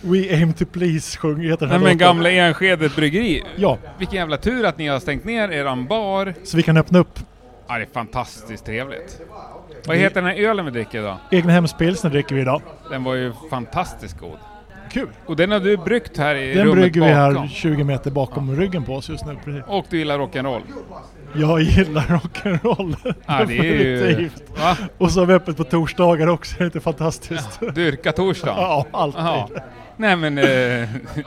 We 0.02 0.18
aim 0.36 0.54
to 0.54 0.66
please 0.66 1.18
sjunger 1.18 1.50
heter 1.50 1.66
den 1.66 1.70
Nej 1.70 1.78
här 1.78 1.84
men 1.84 1.94
låten. 1.94 1.98
gamla 1.98 2.32
Enskede 2.32 2.90
bryggeri. 2.90 3.44
Ja, 3.56 3.78
Vilken 3.98 4.16
jävla 4.18 4.38
tur 4.38 4.66
att 4.66 4.78
ni 4.78 4.88
har 4.88 5.00
stängt 5.00 5.26
ner 5.26 5.50
eran 5.50 5.88
bar. 5.88 6.34
så 6.44 6.58
vi 6.58 6.64
kan 6.64 6.78
öppna 6.78 7.00
upp 7.00 7.20
Ja, 7.68 7.78
det 7.78 7.84
är 7.84 7.88
fantastiskt 7.94 8.66
trevligt. 8.66 9.22
Vad 9.88 9.98
heter 9.98 10.22
den 10.22 10.26
här 10.32 10.38
ölen 10.44 10.66
vi 10.66 10.72
dricker 10.72 11.00
idag? 11.00 11.18
egna 11.32 11.52
hemspilsner 11.54 12.10
dricker 12.12 12.36
vi 12.36 12.42
idag. 12.42 12.62
Den 12.90 13.04
var 13.04 13.14
ju 13.14 13.34
fantastiskt 13.50 14.20
god. 14.20 14.38
Kul! 14.92 15.08
Och 15.26 15.36
den 15.36 15.52
har 15.52 15.60
du 15.60 15.78
bryggt 15.78 16.18
här 16.18 16.36
i 16.36 16.54
Den 16.54 16.64
rummet 16.66 16.76
brygger 16.76 17.02
vi 17.02 17.14
bakom. 17.14 17.38
här 17.44 17.48
20 17.48 17.84
meter 17.84 18.12
bakom 18.12 18.56
ryggen 18.56 18.84
på 18.84 18.94
oss 18.96 19.10
just 19.10 19.26
nu. 19.26 19.38
Precis. 19.46 19.64
Och 19.68 19.86
du 19.90 19.98
gillar 19.98 20.18
rock'n'roll. 20.20 20.62
Jag 21.34 21.62
gillar 21.62 22.02
rock'n'roll. 22.02 22.96
Ja, 23.26 23.46
det 23.48 23.58
är 23.60 23.64
ju... 24.20 24.30
Va? 24.62 24.78
Och 24.98 25.12
så 25.12 25.20
har 25.20 25.26
vi 25.26 25.34
öppet 25.34 25.58
på 25.58 25.64
torsdagar 25.64 26.28
också, 26.28 26.56
det 26.58 26.64
är 26.64 26.66
inte 26.66 26.80
fantastiskt? 26.80 27.60
Dyrka 27.76 28.12
torsdagen? 28.12 28.56
Ja, 28.58 28.86
alltid. 28.92 29.22
Jaha. 29.22 29.48
Nej 29.98 30.16
men, 30.16 30.38
eh, 30.38 30.46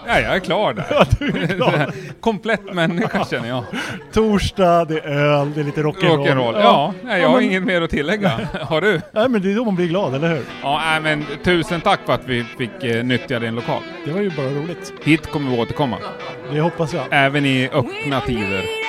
ja, 0.06 0.20
jag 0.20 0.36
är 0.36 0.38
klar 0.38 0.72
där. 0.74 0.84
Ja, 0.90 1.06
är 1.20 1.46
klar. 1.56 1.90
Komplett 2.20 2.74
människa 2.74 3.24
känner 3.24 3.48
jag. 3.48 3.64
Torsdag, 4.12 4.84
det 4.84 4.98
är 4.98 5.08
öl, 5.08 5.52
det 5.54 5.60
är 5.60 5.64
lite 5.64 5.82
rock'n'roll. 5.82 6.26
Rock'n'roll, 6.26 6.60
ja. 6.60 6.94
Nej, 7.02 7.20
jag 7.20 7.28
har 7.28 7.36
men- 7.36 7.44
inget 7.44 7.62
mer 7.62 7.82
att 7.82 7.90
tillägga. 7.90 8.30
Har 8.60 8.80
du? 8.80 9.00
Nej 9.12 9.28
men 9.28 9.42
det 9.42 9.52
är 9.52 9.56
då 9.56 9.64
man 9.64 9.74
blir 9.76 9.86
glad, 9.86 10.14
eller 10.14 10.28
hur? 10.28 10.42
Ja, 10.62 10.80
nej, 10.84 11.00
men 11.00 11.24
tusen 11.44 11.80
tack 11.80 12.00
för 12.06 12.12
att 12.12 12.26
vi 12.28 12.44
fick 12.58 12.84
eh, 12.84 13.04
nyttja 13.04 13.38
din 13.38 13.54
lokal. 13.54 13.82
Det 14.04 14.12
var 14.12 14.20
ju 14.20 14.30
bara 14.30 14.46
roligt. 14.46 14.92
Hit 15.04 15.30
kommer 15.30 15.50
vi 15.50 15.58
återkomma. 15.62 15.96
Det 16.52 16.60
hoppas 16.60 16.94
jag. 16.94 17.02
Även 17.10 17.46
i 17.46 17.68
öppna 17.72 18.20
tider. 18.20 18.83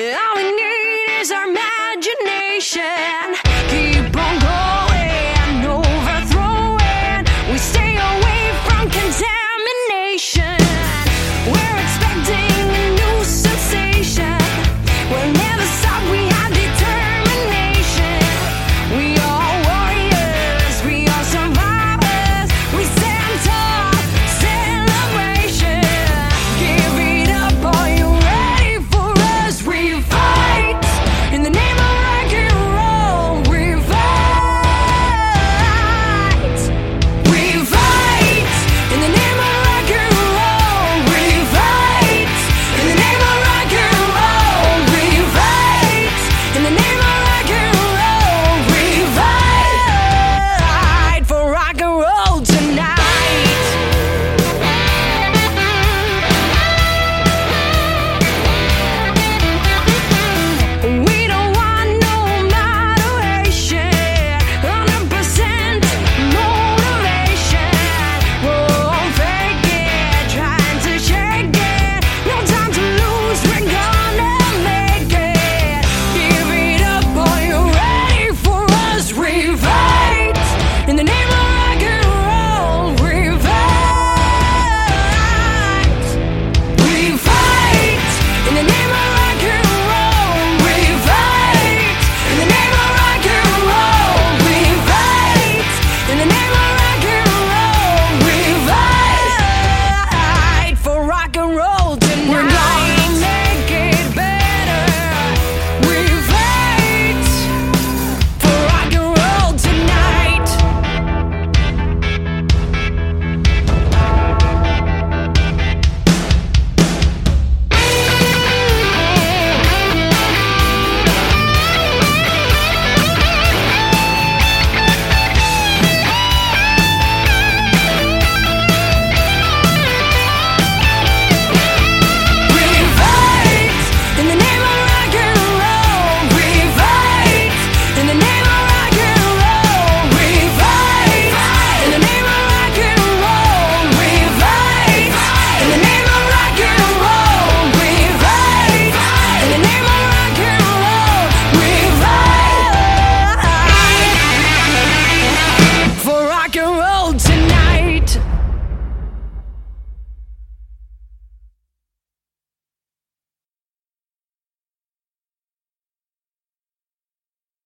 All 0.00 0.36
we 0.36 0.44
need 0.44 1.18
is 1.18 1.32
our 1.32 1.48
imagination. 1.48 3.47